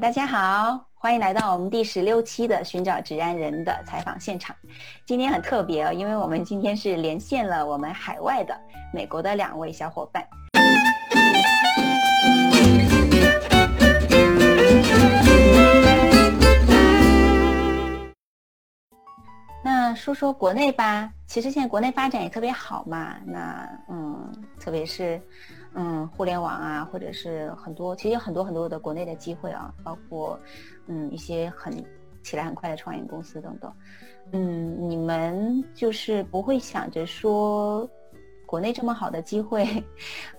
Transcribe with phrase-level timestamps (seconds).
[0.00, 4.56] 大家好，欢迎来到我们第十六期的《寻找直安人》的采访现场。
[5.04, 8.58] 今天很特别哦，因为我们今天是连线了我们海外的
[8.94, 10.26] 美国的两位小伙伴。
[19.62, 23.16] 那说说国内吧，其实现在国内发展也特别好嘛。
[23.26, 25.20] 那嗯，特别是
[25.74, 30.38] 嗯，互联网啊，或者是很多，其实有很多很多的国内的机会啊，包括
[30.86, 31.72] 嗯一些很
[32.22, 33.72] 起来很快的创业公司等等。
[34.32, 37.88] 嗯，你们就是不会想着说，
[38.46, 39.66] 国内这么好的机会，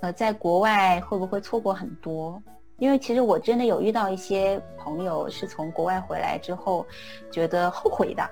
[0.01, 2.41] 呃，在国外会不会错过很多？
[2.77, 6.85] 因为其实我真的有遇到一些朋友是从国外回来之后，
[7.31, 8.27] 觉得后悔的。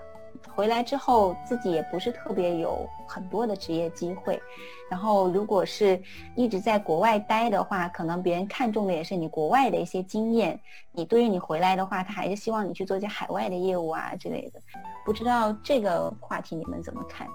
[0.55, 4.41] 回来之后，自己也不是特别有很多的职业机会，
[4.89, 6.01] 然后如果是
[6.35, 10.59] 一直在国外待的话，可能别人看重的也是你国外的一些经验。
[10.91, 14.59] 你对于你回来的话，他还是希望你去做一些海外的业务啊之类的。
[15.05, 17.27] 不知道这个话题你们怎么看？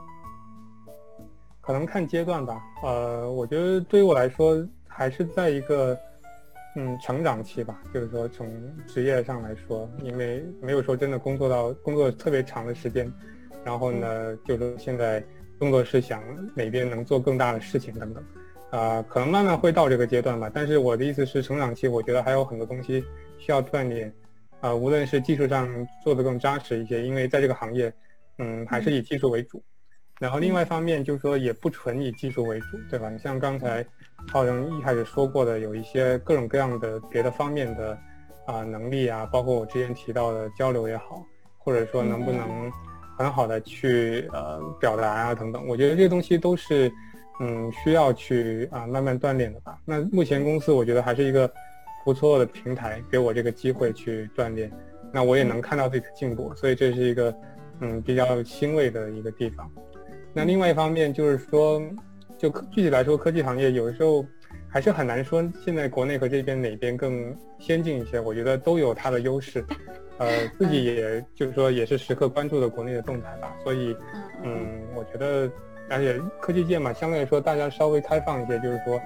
[1.60, 2.62] 可能看阶段吧。
[2.82, 5.98] 呃，我觉得对于我来说，还是在一个。
[6.76, 8.48] 嗯，成长期吧，就是说从
[8.86, 13.12] 职业上来说，因为没有说真的工作到工作特别长的时间，
[13.64, 15.22] 然后呢，就是现在
[15.56, 16.20] 工作是想
[16.54, 18.24] 哪边能做更大的事情等等，
[18.70, 20.50] 啊，可能慢慢会到这个阶段吧。
[20.52, 23.04] 但是我的意思是，成长期我觉得还有很多东西
[23.38, 24.12] 需要锻炼，
[24.60, 25.68] 啊，无论是技术上
[26.02, 27.92] 做得更扎实一些，因为在这个行业，
[28.38, 29.62] 嗯，还是以技术为主。
[30.20, 33.10] 然后另外一方面就是说，也不纯以技术为主，对吧？
[33.10, 33.84] 你像刚才
[34.32, 37.98] 浩仁一开始说过的，有一些各种各样的别的方面的
[38.46, 41.26] 啊能力啊，包括我之前提到的交流也好，
[41.58, 42.70] 或者说能不能
[43.18, 46.90] 很好的去呃表达啊等等，我觉得这些东西都是
[47.40, 49.78] 嗯需要去啊慢慢锻炼的吧。
[49.84, 51.52] 那目前公司我觉得还是一个
[52.04, 54.70] 不错的平台，给我这个机会去锻炼，
[55.12, 57.34] 那我也能看到自己的进步，所以这是一个
[57.80, 59.68] 嗯比较欣慰的一个地方。
[60.34, 61.80] 那另外一方面就是说，
[62.36, 64.26] 就具体来说，科技行业有的时候
[64.68, 68.18] 还是很难说现在国内和这边哪边更先进一些。
[68.18, 69.64] 我觉得都有它的优势，
[70.18, 73.56] 呃，自己也就是说也是时刻关注的国内的动态吧。
[73.62, 73.96] 所以，
[74.42, 75.48] 嗯，我觉得，
[75.88, 79.00] 而且科技界嘛，相对来说大家稍微开放一些，就是说，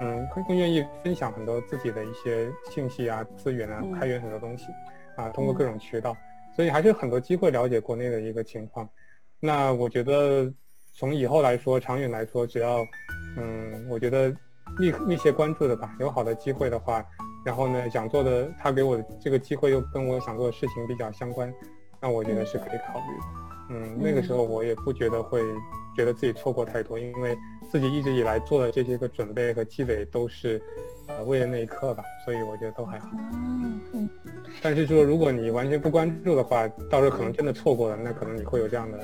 [0.00, 4.66] 嗯，会更愿意分享很多自己的一些信息啊、资源啊、开源很多东西，
[5.14, 6.16] 啊，通过各种渠道，
[6.56, 8.88] 所以还是很多机会了解国内的一个情况。
[9.38, 10.52] 那我觉得。
[10.92, 12.86] 从以后来说，长远来说，只要，
[13.36, 14.28] 嗯，我觉得
[14.78, 17.04] 密密切关注的吧，有好的机会的话，
[17.44, 21.52] 然后呢，想做的，他给我的这个机会又跟我想做的事情比较相关，
[22.00, 23.74] 那我觉得是可以考虑。
[23.74, 25.40] 嗯，那个时候我也不觉得会
[25.96, 27.36] 觉得自己错过太多，因为
[27.70, 30.60] 自己一直以来做的这些个准备和积累都是，
[31.06, 33.08] 呃，为了那一刻吧，所以我觉得都还好。
[33.32, 34.10] 嗯嗯。
[34.60, 38.98] 但是说，如果你完全不关注的话，到时候可能真的错过了，那可能你会有这样的。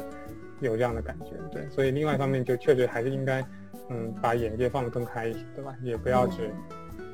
[0.60, 3.44] 有这样的感觉，对，所以另外一方面就确实还是应该，
[3.88, 5.74] 嗯，把眼界放得更开一些，对吧？
[5.82, 6.50] 也不要只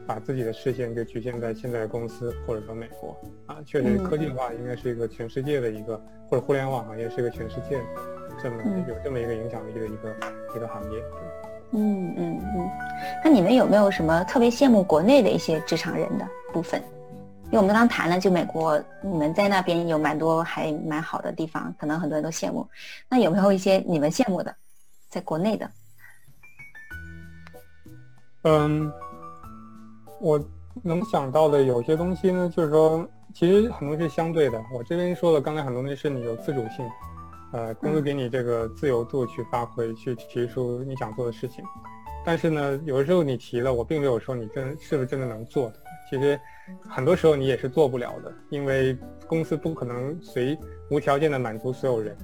[0.07, 3.17] 把自己的视线就局限在现在的公司或者说美国
[3.47, 3.59] 啊。
[3.65, 5.97] 确实，科技的话应该是一个全世界的一个，
[6.29, 7.81] 或者互联网行业是一个全世界
[8.43, 8.57] 这么
[8.89, 10.17] 有这么一个影响力的一个
[10.57, 11.03] 一个行业。
[11.73, 12.71] 嗯嗯嗯。
[13.25, 16.83] 那你们有没有什么特别羡慕国内的一些职场人的部分？
[17.55, 22.69] 因为我们刚刚谈了，就美国，你们在那边有蛮多还蛮好的地方，可能很多人都羡慕。
[23.09, 24.53] 那有没有一些你们羡慕的，
[25.09, 25.71] 在国内的？
[28.43, 28.93] 嗯，
[30.21, 30.45] 我
[30.83, 34.61] 能想到的有些东西呢，就是说，其实很多是相对的。
[34.75, 36.85] 我这边说的，刚才很多东西是你有自主性，
[37.53, 41.65] 呃，公司给你这个自由度去发挥，去提出你想做的事情。
[42.25, 45.77] 但是呢，有的时候你提了，我并没有说你真是不是真的能做的。
[46.11, 46.37] 其实。
[46.89, 50.59] 很多时候你也是做不了的，因为公司不可能随
[50.91, 52.17] 无条件的满足所有人，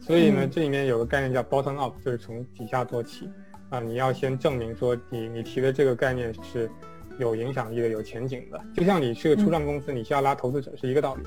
[0.00, 3.28] 所以呢，这里面有个概念叫 bottom up，就是从底下做起，
[3.70, 6.70] 啊，你要先证明说你你提的这个概念是
[7.18, 11.22] 有影响力的、有前景的，就像你是个初创公司，你需要拉投资者是一个道理，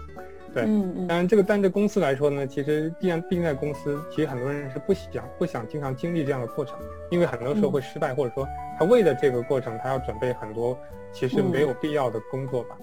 [0.53, 6.77] 对，嗯当然这个但对公司来说呢，其实既然毕竟在公司，其实很多人是不想不想经常经历这样的过程，
[7.09, 8.47] 因为很多时候会失败，或者说
[8.77, 10.77] 他为了这个过程，他要准备很多。
[11.15, 12.75] 其实没有必要的工作吧，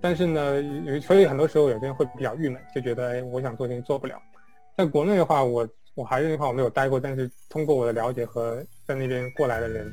[0.00, 0.62] 但是呢，
[1.02, 4.16] 所以很多时候有些人会比较郁闷，就觉得哎，我想做，但做不了。
[4.78, 9.92] 在国内的话，我我还是那句话，我没有待过，但是通过我的了解和在那边过来的人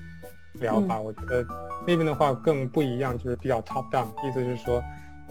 [0.61, 1.45] 聊法，我觉得
[1.85, 4.81] 那边的话更不一样，就是比较 top down，意思是说，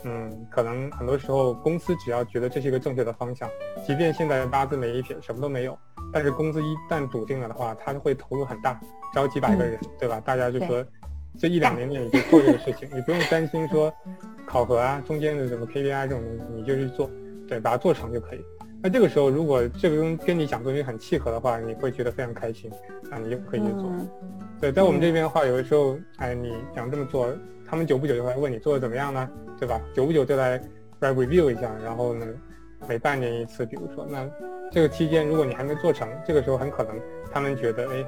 [0.05, 3.49] 嗯，可能很多时候公司只要觉得这是一个正确的方向，
[3.87, 5.79] 即便现在八字没一撇，什么都没有，
[6.13, 8.81] 但是公司一旦笃定了的话，他会投入很大，
[9.15, 10.21] 招几百个人，对吧？
[10.25, 10.85] 大家就说。
[11.39, 13.91] 这一两年内你就做这个事情，你不用担心说
[14.45, 17.11] 考核啊，中间的什么 KPI 这种东西，你就去做，
[17.49, 18.45] 对，把它做成就可以。
[18.83, 22.71] 那这个时候，如果这个跟跟你讲东西很契合的话，你会觉得非常开心，
[23.11, 23.91] 那你就可以去做。
[24.61, 27.27] 对，在我们这边的话，有的时候，哎，你想这么做，
[27.73, 29.27] 他们久不久就会问你做的怎么样呢？
[29.59, 29.81] 对吧？
[29.95, 30.61] 久不久就来
[31.01, 32.27] 来 review 一下，然后呢，
[32.87, 34.29] 每半年一次，比如说，那
[34.71, 37.01] 这个期间如果你还没做成，这个时候很可能
[37.33, 38.05] 他们觉得，哎，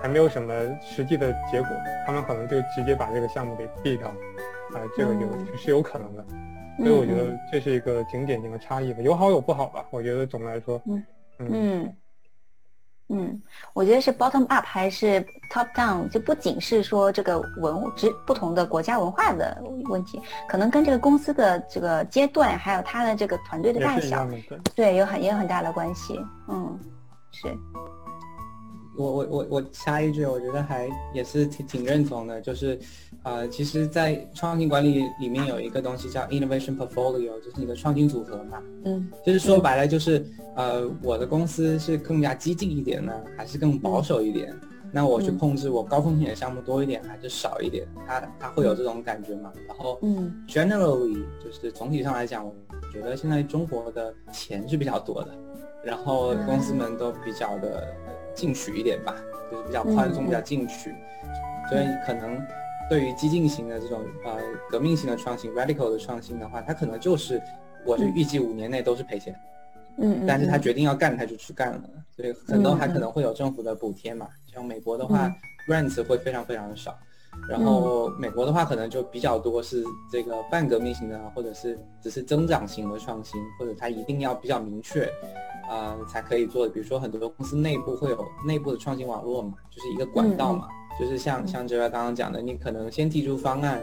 [0.00, 1.68] 还没有什么实际的结果，
[2.06, 6.24] 他们可能就直接把这个项目给毙掉，啊，这个有是有可能的。
[6.76, 9.84] 所以我觉得这是一个挺典型的差异吧，有好有不好吧。
[9.90, 11.04] 我觉得总的来说，嗯
[11.38, 11.92] 嗯
[13.10, 13.40] 嗯，
[13.72, 19.56] 我觉得是 bottom up 还是 top down，就不仅是说这个文只不同的国家文化的
[19.88, 24.28] 问题，可能跟这个公司的这个阶段，还有他的这个团队的大小，
[24.74, 26.20] 对，有很也有很大的关系。
[26.48, 26.78] 嗯，
[27.32, 27.48] 是。
[28.98, 32.76] 我我我我插一句，我觉得还也是挺挺认同的，就是，
[33.22, 38.60] 呃，其实，在创新管理里面有一个东西叫 innovation portfolio，就是你的创新组合嘛。
[38.84, 39.08] 嗯。
[39.24, 44.52] 就是说白了，就是呃，我的公司是更加激进一点呢，还是更保守一点？
[44.90, 47.86] 那我去控制我高风险的项目多一点还是少一点？
[48.04, 49.52] 它它会有这种感觉嘛？
[49.68, 52.52] 然后，嗯，generally 就是总体上来讲，我
[52.92, 55.28] 觉得现在中国的钱是比较多的，
[55.84, 57.86] 然后公司们都比较的。
[58.38, 59.16] 进取一点吧，
[59.50, 60.94] 就是比较宽松、比较进取，
[61.68, 62.40] 所以可能
[62.88, 64.38] 对于激进型的这种呃
[64.70, 67.42] 革命性的创新 （radical 的创新）的话，它可能就是
[67.84, 69.34] 我是预计五年内都是赔钱，
[69.98, 71.82] 嗯，但是他决定要干，他就去干了，
[72.14, 74.28] 所以很多还可能会有政府的补贴嘛。
[74.46, 75.28] 像美国的话
[75.68, 76.96] ，grants 会非常非常的少，
[77.48, 85.10] 然后美国的话可能就比较多是这个半革命型的，或者是只是增长型的创新，或者它一定要比较明确。
[85.68, 90.68] 啊，才可以做的，比如说很多公司内部会有内部的创新网络嘛，就是一个管道嘛，
[90.98, 93.80] 就是像像这边刚刚讲的，你可能先提出方案，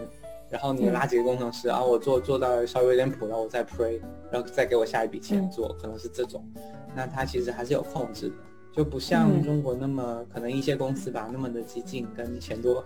[0.50, 4.02] 然后你拉几个工程师啊，我做做到稍微有点谱了，我再 pray，
[4.32, 6.44] 然后再给我下一笔钱做，可能是这种，
[6.96, 8.36] 那它其实还是有控制的，
[8.76, 12.84] 就不像中国那么可能一些公司吧那么的激进跟钱多。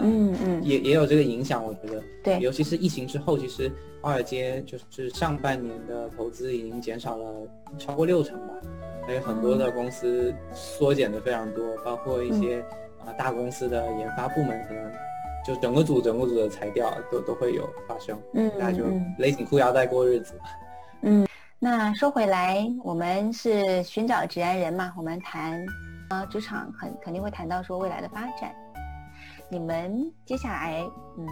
[0.00, 7.30] 嗯嗯，也也有这个影响，我觉得，对，尤其是疫情之后，其实华尔街就是上半年的投资已经减少了
[7.78, 8.54] 超过六成吧，
[9.06, 12.64] 还有很多的公司缩减的非常多，包括一些
[13.04, 14.92] 啊大公司的研发部门可能
[15.46, 18.84] 就整个组整个组的裁掉都都会有发生，嗯，大家就
[19.18, 20.34] 勒紧裤腰带过日子。
[21.02, 21.26] 嗯，
[21.58, 25.64] 那说回来，我们是寻找职安人嘛，我们谈
[26.08, 28.54] 啊职场肯肯定会谈到说未来的发展。
[29.52, 30.82] 你们接下来，
[31.18, 31.28] 嗯，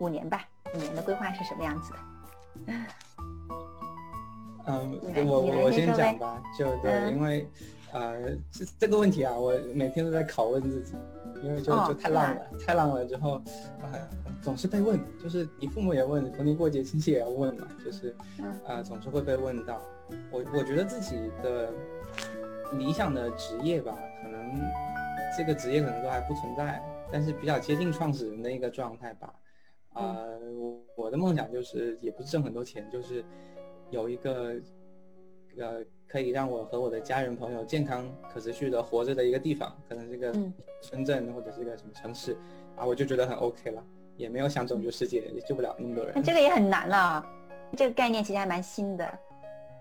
[0.00, 0.44] 五年吧，
[0.74, 1.94] 五年的规划是什么样子
[2.66, 2.72] 的？
[4.68, 7.48] 嗯，我我我先讲吧，就对，因为，
[7.90, 10.94] 呃，这这个问题啊，我每天都在拷问自己，
[11.42, 13.36] 因为就就太浪了，太浪了之后，
[13.80, 13.88] 啊，
[14.42, 18.14] 总是被问，就是你父母也问，逢年过节亲戚也要问嘛，就是，
[18.68, 19.80] 啊，总是会被问到。
[20.30, 21.72] 我我觉得自己的
[22.74, 24.60] 理想的职业吧，可能
[25.34, 26.78] 这个职业可能都还不存在。
[27.12, 29.34] 但是比较接近创始人的一个状态吧，
[29.94, 30.40] 呃，
[30.96, 33.22] 我的梦想就是也不是挣很多钱，就是
[33.90, 34.54] 有一个
[35.58, 40.32] 呃可以让我和我的家人朋友健康可持续的活着的一个地方，可能是个
[40.80, 42.34] 深圳或者是一个什么城市，
[42.76, 43.84] 啊，我就觉得很 OK 了，
[44.16, 46.14] 也没有想拯救世界，也救不了那么多人。
[46.16, 47.26] 那这个也很难了，
[47.76, 49.18] 这个概念其实还蛮新的。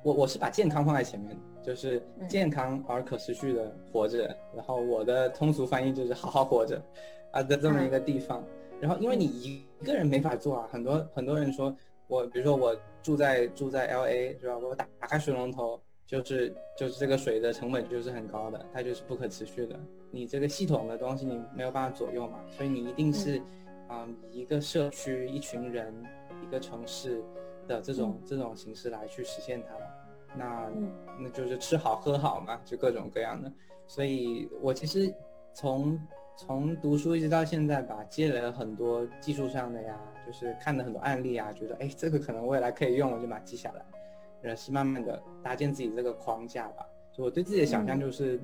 [0.04, 6.82] 我我是把健康放在前面，就是健康而可持续的活着，然后我的通俗翻译就是好好活着。
[7.32, 8.44] 啊的这么一个地方，
[8.82, 11.74] 然后因为你一个人没法做啊，很多很多人说
[12.08, 14.58] 我，比如说我住在住在 L A 是吧？
[14.58, 19.80] 我打打开水龙头，就是就是这个水的成本就是很高的，它就是不可持续的。
[20.12, 23.42] 你这个系统的东西你没有办法左右嘛，所以你一定是
[23.88, 25.94] 啊一个社区、一群人、
[26.46, 27.24] 一个城市
[27.66, 29.74] 的这种这种形式来去实现它。
[30.36, 30.70] 那
[31.20, 33.52] 那就是吃好喝好嘛，就各种各样的。
[33.88, 35.14] 所以我其实
[35.54, 36.00] 从
[36.38, 43.86] 从读书一直到现在吧，积累了很多技术上的呀，就是看了很多案例啊，觉得哎，这个可能未来可以用，我就把它记下来。
[44.42, 46.86] 然后是慢慢的搭建自己这个框架吧。
[47.12, 48.42] 就我对自己的想象就是，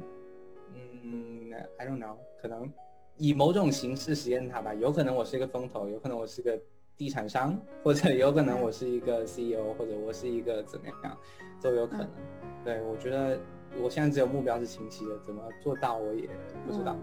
[0.75, 2.71] 嗯，I don't know，可能
[3.15, 4.73] 以某种形式实现它吧。
[4.75, 6.59] 有可能我是一个风投，有可能我是个
[6.97, 11.17] 地产商，或者有可能我是一个 CEO，或者我是一个怎么样，
[11.61, 12.09] 都有可能。
[12.65, 13.39] 对我觉得
[13.79, 16.27] 我现在只有目标是清晰的，怎么做到我也
[16.65, 16.95] 不知道。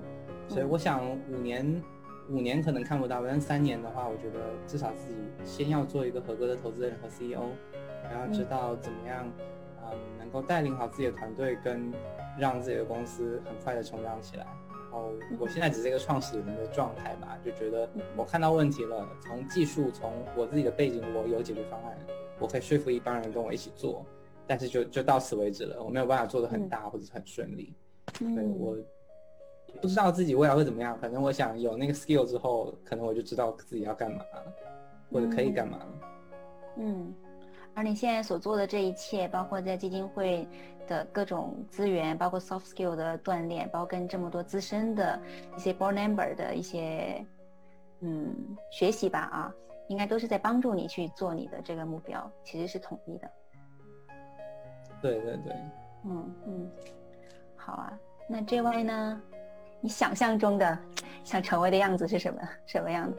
[0.48, 1.80] 所以我想五年，
[2.28, 7.44] 五年可能看不到，但三年的话，我觉得至少自己先要做一个合格的投资人和 CEO，
[8.10, 9.24] 然后知道怎么样，
[9.84, 11.92] 嗯，能够带领好自己的团队，跟
[12.36, 14.46] 让自己的公司很快的成长起来。
[14.94, 21.98] 后我现在只是一个创始人的状态吧，就觉得我看到问题了，从技术，从我自己的背景，我有解决方案，
[22.38, 24.06] 我可以说服一帮人跟我一起做，
[24.46, 27.74] 但是就就到此为止了，我没有办法做得很大或者是很顺利。
[28.18, 28.76] 对我
[29.80, 34.52] 不知道自己未来会怎么样，反正我想有那个 skill 之后，可能我就知道自己要干嘛了，
[35.10, 35.86] 或者可以干嘛了。
[36.76, 37.12] 嗯，
[37.74, 40.46] 而你现在所做的这一切，包括在基金会。
[40.86, 45.20] 的各种资源，包括 soft skill 的锻炼，包括跟这么多资深的
[45.56, 47.24] 一些 board member 的一些
[48.00, 48.34] 嗯
[48.70, 49.54] 学习吧啊，
[49.88, 53.30] 应该都是在帮助你去做你的这个目标，其实是统一的。
[55.02, 55.52] 对对对，
[56.04, 56.70] 嗯嗯，
[57.56, 57.98] 好啊。
[58.28, 59.22] 那这位呢？
[59.80, 60.78] 你想象中的
[61.24, 63.18] 想成为的样子是什么什么样的？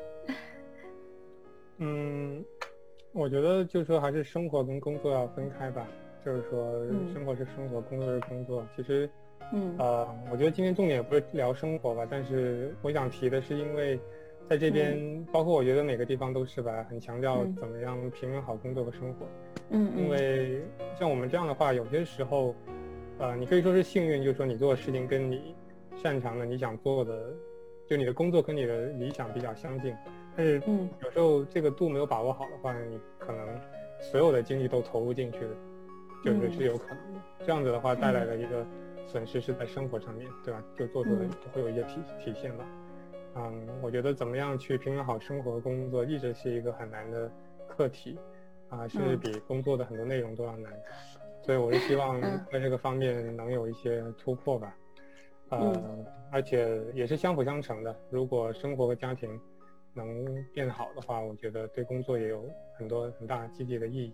[1.78, 2.44] 嗯，
[3.14, 5.86] 我觉得就是说还是生活跟工作要分开吧。
[6.26, 6.74] 就是说，
[7.14, 8.66] 生活是生活，工作是工作。
[8.76, 9.08] 其实，
[9.54, 14.00] 嗯，呃，我觉得今天重点也不是聊生活吧，但是我想提的是，因为
[14.50, 19.28] 在这边，包括我觉得每个地方都是吧，很强调怎么样平衡好工作和生活。
[19.70, 20.64] 嗯，因为
[20.98, 22.56] 像我们这样的话，有些时候，
[23.20, 25.54] 呃，你可以说是幸运，就是说你做的事情跟你
[25.96, 27.32] 擅长的、你想做的，
[27.88, 29.96] 就你的工作跟你的理想比较相近。
[30.36, 33.48] 但是，嗯，有时候这个度没有把握好的话，你可能
[34.02, 35.56] 所有的精力都投入进去了。
[36.26, 38.66] 就是是有可能的，这样子的话带来的一个
[39.06, 40.64] 损失是在生活上面对吧？
[40.76, 42.66] 就做出的会有一些体体现吧。
[43.36, 47.30] 嗯，我觉得怎么样去平衡好生活和工作，一直是一个很难的
[47.68, 48.18] 课题，
[48.70, 50.72] 啊，甚至比工作的很多内容都要难。
[51.44, 52.20] 所以我是希望
[52.52, 54.76] 在这个方面能有一些突破吧。
[55.50, 57.96] 呃，而且也是相辅相成的。
[58.10, 59.40] 如果生活和家庭
[59.94, 64.14] 能变好的话，我觉得对工作也有很多很大积极的意义。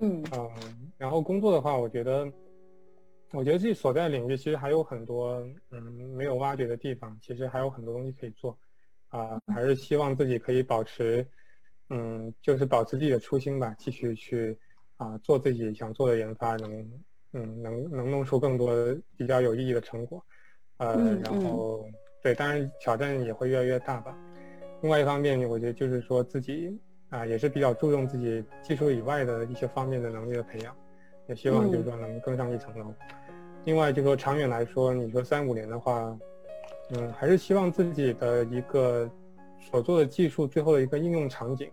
[0.00, 2.30] 嗯然后工作的话，我觉得，
[3.32, 5.82] 我觉得自己所在领域其实还有很多嗯
[6.16, 8.58] 没有挖掘的地方，其实还有很多东西可以做，
[9.08, 11.26] 啊，还是希望自己可以保持，
[11.90, 14.58] 嗯，就是保持自己的初心吧，继续去
[14.96, 16.70] 啊做自己想做的研发，能
[17.32, 18.72] 嗯能能弄出更多
[19.16, 20.24] 比较有意义的成果，
[20.78, 21.84] 呃，然后
[22.22, 24.16] 对，当然挑战也会越来越大吧。
[24.82, 26.78] 另外一方面，我觉得就是说自己。
[27.10, 30.74] 啊，也是比较注重自己技术以外的一些方面的能力的培养，
[31.26, 32.92] 也希望就是说能更上一层楼。
[33.64, 36.16] 另外，就说长远来说，你说三五年的话，
[36.90, 39.10] 嗯，还是希望自己的一个
[39.58, 41.70] 所做的技术最后的一个应用场景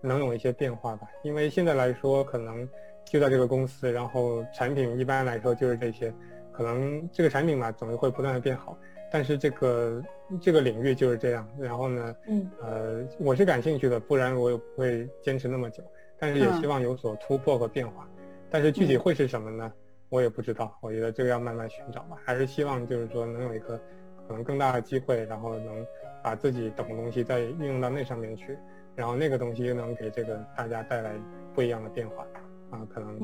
[0.00, 1.06] 能有一些变化吧。
[1.22, 2.68] 因为现在来说，可能
[3.04, 6.12] 就在这个公司，然后产品一般来说就是这些，
[6.52, 8.76] 可能这个产品嘛总是会不断的变好。
[9.10, 10.02] 但是这个
[10.40, 15.82] 这个领域就是这样，然后呢，嗯，呃，我是感兴趣的，不然我也不会坚持那么久。
[16.18, 18.08] 但是也希望有所突破和变化，
[18.48, 19.70] 但是具体会是什么呢？
[20.08, 20.76] 我也不知道。
[20.80, 22.16] 我觉得这个要慢慢寻找吧。
[22.24, 23.78] 还是希望就是说能有一个
[24.26, 25.86] 可能更大的机会，然后能
[26.22, 28.56] 把自己懂的东西再运用到那上面去，
[28.94, 31.12] 然后那个东西又能给这个大家带来
[31.52, 32.26] 不一样的变化
[32.70, 33.18] 啊，可能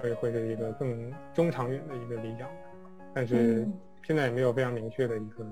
[0.00, 2.48] 会会是一个更中长远的一个理想。
[3.12, 3.68] 但是。
[4.04, 5.44] 现在也没有非常明确的一个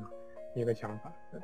[0.54, 1.40] 一个想法，对，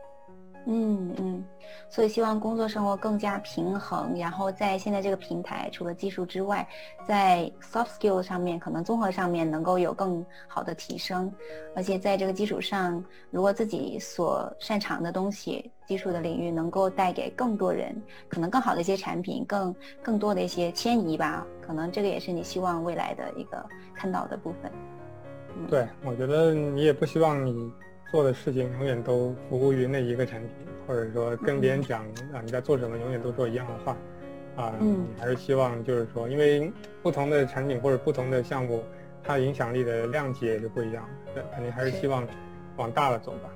[0.66, 1.44] 嗯嗯，
[1.88, 6.66] 所以希望工作生活更加平衡，然后在现在这个平台，除了技术之外，
[7.06, 11.32] 在 soft skill 上面，可能综合上面能够有更好的提升，
[11.76, 17.94] 而且在这个基础上，如果自己所擅长的东西，技术的领域能够带给更多人，
[18.28, 24.72] 可能更好的一些产品，更更多的一些迁移吧，可能这个也是你希望未来的一个看到的部分。
[25.70, 27.72] 对，我觉得你也不希望你
[28.10, 30.50] 做的事情永远都服务于那一个产品，
[30.86, 33.96] 或者说跟别人讲啊你在做什么，永远都说一样的话，
[34.56, 36.72] 啊，嗯，还是希望就是说，因为
[37.02, 38.82] 不同的产品或者不同的项目，
[39.22, 42.26] 它影响力的量级也是不一样的，对，肯定还是希望
[42.76, 43.50] 往大了走吧。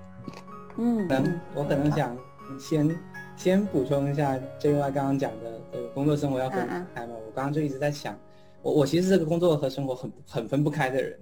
[0.76, 2.16] 嗯，能我可能想
[2.58, 2.98] 先
[3.36, 8.18] 先补充一下 J Y 刚刚讲的这个工作生活要分开嘛，我刚刚就一直在想，
[8.62, 11.16] 我我其实这个工作和生活很很分不开的人。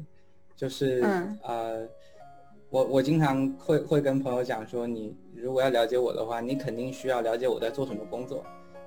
[0.56, 1.00] 就是
[1.44, 1.86] 呃，
[2.70, 8.44] 我我经常会会跟朋友讲说，你如果要了解我的话，你肯定需要了解我在做什么工作，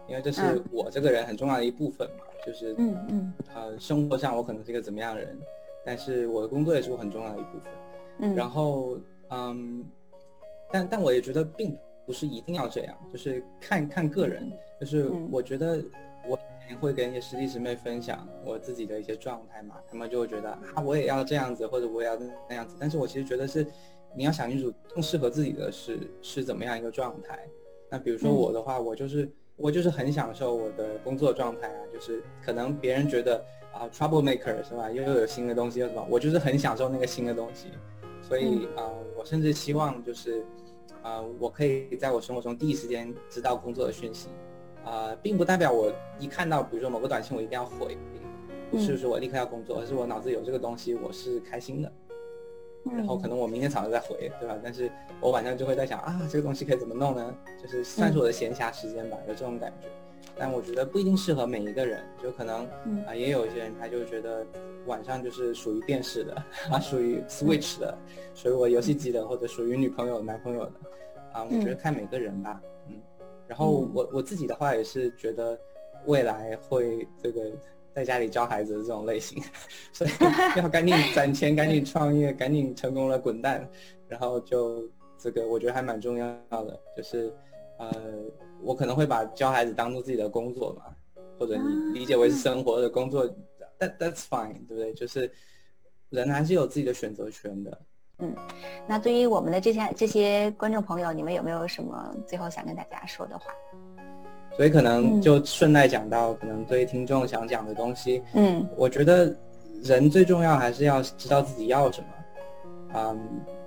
[0.08, 2.24] 因为这是我这个人很重要的一部分嘛。
[2.46, 5.38] 就是嗯嗯，呃，生活上我可能是一个怎么样的人，
[5.86, 7.72] 但是我的工作也是我很重要的一部分。
[8.20, 8.98] 嗯，然后
[9.30, 9.86] 嗯，
[10.72, 15.84] 但但我也觉得并不是一定要这样，就是看看个人，就是我觉得。
[16.76, 22.18] 我会跟一些师弟师妹分享我自己的一些状态嘛，他们就会觉得啊，我也要这样子，或者我也要
[22.50, 22.76] 那样子。
[22.80, 23.66] 但是我其实觉得是，
[24.16, 27.40] 你要想清楚更适合自己的是是怎么样一个状态。
[27.90, 36.06] 那比如说我的话，我就是我就是很享受我的工作状态啊，就是可能别人觉得啊，trouble maker 是吧，又有新的东西是吧？
[36.10, 37.68] 我就是很享受那个新的东西。
[38.22, 40.46] 所以啊，我甚至希望就是，
[41.02, 44.30] 啊，我可以在我生活中第一时间知道工作的讯息，
[44.84, 47.98] 啊，并不代表我一看到比如说某个短信我一定要回，
[48.70, 51.92] 不是说我立刻要工作，而是我脑子有这个东西我是开心的。
[52.84, 54.58] 然后可能我明天早上再回，对吧？
[54.64, 57.36] 但是我晚上就会在想啊，这个东西可以怎么弄呢？
[57.62, 59.88] 就是算是我的闲暇时间吧，有这种感觉。
[60.36, 62.66] 但我觉得不一定适合每一个人，就可能
[63.06, 64.44] 啊，也有一些人他就觉得
[64.88, 66.34] 晚上就是属于电视的，
[66.72, 67.96] 啊，属于 Switch 的，
[68.34, 70.72] 属于我游戏机的，或者属于女朋友、男朋友的，
[71.34, 72.71] 啊，我觉得看每个人吧，嗯。
[73.52, 75.60] 然后我我自己的话也是觉得
[76.06, 77.52] 未来会这个。
[77.94, 79.44] 在家里教孩子的这种类型，
[79.92, 80.10] 所以
[80.56, 83.70] 要赶紧攒钱，赶紧创业，赶紧成功了滚蛋，
[84.08, 87.34] 然后就这个我觉得还蛮重要的，就是
[87.78, 87.92] 呃，
[88.62, 90.86] 我可能会把教孩子当做自己的工作嘛，
[91.38, 93.28] 或者你理解为是生活的工作
[93.78, 94.94] ，that that's fine，对不对？
[94.94, 95.30] 就是
[96.12, 97.78] 人还是有自己的选择权的。
[98.22, 98.34] 嗯，
[98.88, 103.46] 那对于我们的这些这些观众朋友，你们有没有什么最后想跟大家说的话？
[104.56, 109.36] 所以可能就顺带讲到，可能对听众想讲的东西，嗯，我觉得
[109.82, 112.08] 人最重要还是要知道自己要什么，
[112.96, 113.20] 嗯，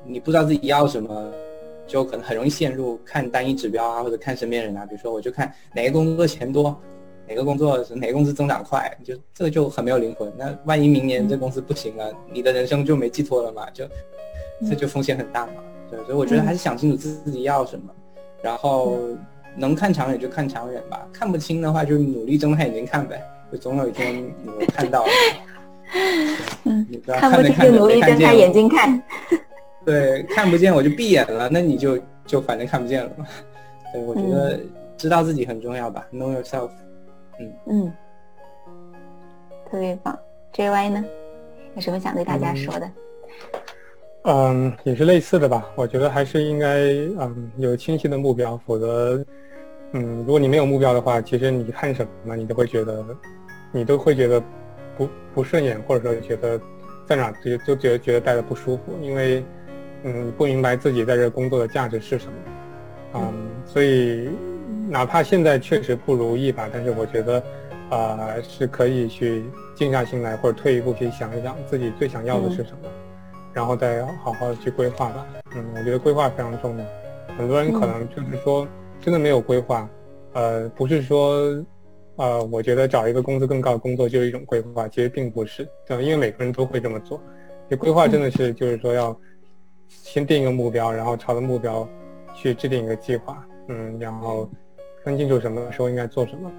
[0.05, 1.33] 你不知道自己要什么，
[1.87, 6.79] 就可能很容易陷入看单一指标啊，或者看身边人啊，比如说我就看哪个工作钱多，
[7.27, 10.31] 哪个工作哪个公司增长快，就这个就很没有灵魂。
[10.37, 13.87] 那万一明年这公司不行了，你的人生就没寄托了嘛，就
[14.69, 15.53] 这就风险很大嘛。
[15.91, 17.93] 对，所以我觉得还是想清楚自己要什么，
[18.43, 18.99] 然后。
[19.57, 25.07] 能看长远就看长远吧，看不清的话就努力睁开眼睛看呗，就总有一天你会看到。
[26.67, 29.01] 嗯，看不清就努力睁开眼睛看。
[29.87, 31.97] 对，看不见我就闭眼了，那你就
[32.27, 33.25] 就反正看不见了嘛。
[33.93, 34.59] 对，我觉得
[34.97, 36.71] 知道自己很重要吧，Know yourself。
[37.39, 37.93] 嗯嗯，
[39.71, 40.19] 特别棒。
[40.53, 41.05] JY 呢，
[41.77, 42.87] 有什么想对大家说的？
[42.87, 42.93] 嗯，
[44.85, 45.67] 也是类似的吧。
[45.75, 46.79] 我觉得还是应该
[47.19, 49.25] 嗯有清晰的目标，否则。
[49.97, 53.05] 嗯，如果你没有目标的话，其实你看什么，你都会觉得，
[53.71, 54.43] 你都会觉得
[54.99, 56.61] 不不顺眼，或者说觉得
[57.07, 59.45] 在哪就就觉得觉得待的不舒服，因为
[60.03, 62.33] 嗯不明白自己在这工作的价值是什么，
[63.15, 63.33] 嗯，
[63.65, 64.31] 所以
[64.89, 67.41] 哪怕现在确实不如意吧，但是我觉得
[67.91, 69.45] 啊是可以去
[69.77, 72.89] 静下心来，或者退一步去想一想自己最想要的是什么，
[73.55, 75.27] 然后再好好的去规划吧。
[75.55, 76.85] 嗯，我觉得规划非常重要，
[77.39, 78.69] 很多人可能就是说。
[79.01, 79.87] 真的没有规划，
[80.33, 81.63] 呃，不是说，
[82.17, 87.21] 呃，我觉得找一个工资更高的工作就是一种规划，其实并不是，对因为每个人都会这么做。
[87.69, 89.15] 就规划真的是就是说要
[89.87, 91.87] 先定一个目标，然后朝着目标
[92.35, 94.49] 去制定一个计划，嗯，然后
[95.05, 96.51] 分清楚什么时候应该做什么。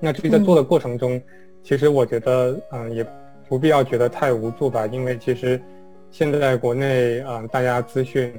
[0.00, 1.22] 那至于在做的过程中，
[1.62, 3.06] 其实我觉得，嗯，也
[3.48, 5.62] 不必要觉得太无助吧，因为其实
[6.10, 8.32] 现在国内，嗯，大家资讯。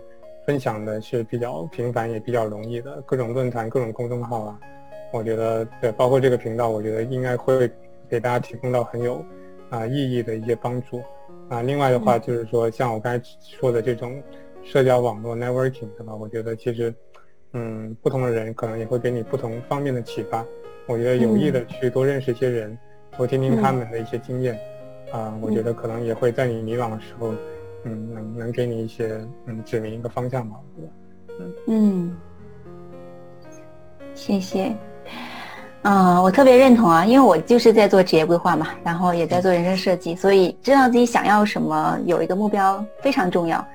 [0.44, 4.60] 分享的是比较频繁也比较容易的各种论坛、各种公众号啊，
[5.14, 7.70] 我觉得对，包括这个频道，我觉得应该会
[8.10, 9.24] 给大家提供到很有
[9.70, 11.00] 啊意义的一些帮助
[11.48, 11.62] 啊。
[11.62, 14.22] 另外的话，就是说像我刚才说的这种
[14.64, 16.16] 社交网络 networking 对吧？
[16.16, 16.92] 我觉得其实
[17.54, 20.44] 嗯，不同的人可能也会给你不同方面的启发。
[20.88, 22.76] 我觉得有意的去多认识一些人，
[23.16, 24.60] 多听听他们的一些经验
[25.12, 27.32] 啊，我觉得可能也会在你迷茫的时候。
[27.32, 27.38] 嗯，
[27.84, 30.56] 能能给你一些嗯指明一个方向吗？
[31.40, 32.18] 嗯嗯，
[34.14, 34.76] 谢谢。
[35.84, 43.66] 嗯，我特别认同啊，因为我就是在做职业规划嘛，然后也在做人生设计，所以知道自己想要什么，有一个目标非常重要。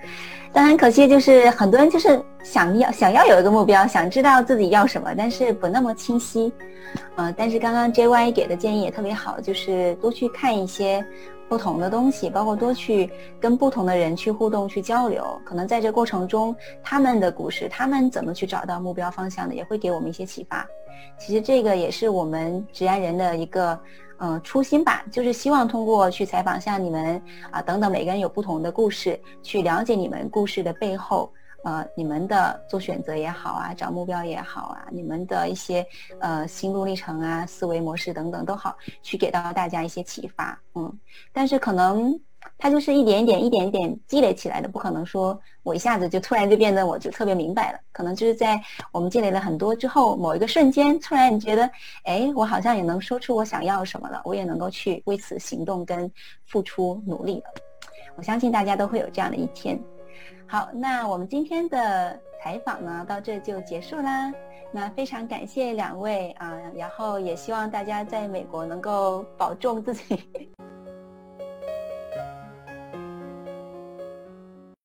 [0.53, 6.53] 但很可惜，就是很多人就是想要想要有一个目标，想知道自己要什么，但是不那么清晰。
[7.17, 11.05] 嗯，但是刚刚 JY 给的建议也特别好，就是多去看一些。
[11.49, 20.67] 不同的东西，包括多去跟不同的人去互动、去交流，可能在这过程中，他们的故事，他们怎么去找到目标方向的，也会给我们一些启发。
[21.19, 23.79] 其实这个也是我们职安人的一个，
[24.19, 31.31] 嗯，初心吧，就是希望通过去采访像你们啊等等，每个人有不同的故事，去了解你们故事的背后。
[31.67, 35.85] 呃，你们的做选择也好啊，找目标也好啊，你们的一些
[36.21, 40.57] 呃心路历程啊、思维模式等等都好，去给到大家一些启发。
[40.77, 40.97] 嗯，
[41.33, 42.17] 但是可能
[42.57, 47.81] 它就是一点一点、一点一点积累起来的，不可能说我一下子就突然就变得我就特别明白了。
[47.91, 51.69] 可能就是在我们积累了很多之后，某一个瞬间，突然你觉得，
[52.05, 56.09] 哎，我好像也能说出我想要什么了，我也能够去为此行动跟
[56.45, 57.47] 付出努力了。
[58.15, 59.77] 我相信大家都会有这样的一天。
[60.49, 64.33] 好，那我们今天的采访呢，到这就结束啦。
[64.73, 70.23] 那非常感谢两位啊，然后也希望大家在美国能够保重自己